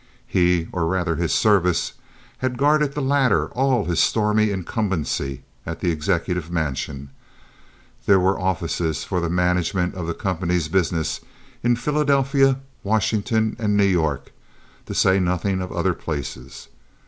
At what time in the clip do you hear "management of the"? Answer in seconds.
9.29-10.15